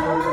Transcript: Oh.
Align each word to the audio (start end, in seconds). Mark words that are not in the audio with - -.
Oh. 0.00 0.27